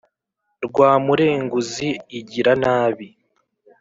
Rwamurenguzi 0.65 1.89
igira 2.19 2.51
nabi 2.63 3.07